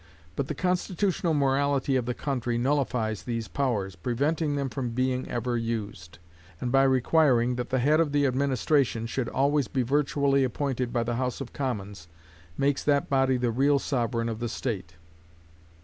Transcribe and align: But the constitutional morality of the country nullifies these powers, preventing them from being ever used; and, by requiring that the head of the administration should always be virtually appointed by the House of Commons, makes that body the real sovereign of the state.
But 0.35 0.47
the 0.47 0.55
constitutional 0.55 1.35
morality 1.35 1.95
of 1.95 2.07
the 2.07 2.15
country 2.15 2.57
nullifies 2.57 3.21
these 3.21 3.47
powers, 3.47 3.95
preventing 3.95 4.55
them 4.55 4.67
from 4.67 4.89
being 4.95 5.29
ever 5.29 5.55
used; 5.55 6.17
and, 6.59 6.71
by 6.71 6.81
requiring 6.85 7.53
that 7.57 7.69
the 7.69 7.77
head 7.77 7.99
of 7.99 8.11
the 8.11 8.25
administration 8.25 9.05
should 9.05 9.29
always 9.29 9.67
be 9.67 9.83
virtually 9.83 10.43
appointed 10.43 10.91
by 10.91 11.03
the 11.03 11.17
House 11.17 11.39
of 11.39 11.53
Commons, 11.53 12.07
makes 12.57 12.83
that 12.83 13.11
body 13.11 13.37
the 13.37 13.51
real 13.51 13.77
sovereign 13.77 14.27
of 14.27 14.39
the 14.39 14.49
state. 14.49 14.95